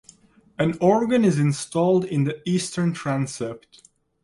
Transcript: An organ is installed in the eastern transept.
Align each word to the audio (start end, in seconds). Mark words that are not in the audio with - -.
An 0.57 0.75
organ 0.81 1.23
is 1.23 1.37
installed 1.37 2.05
in 2.05 2.23
the 2.23 2.41
eastern 2.49 2.91
transept. 2.91 3.83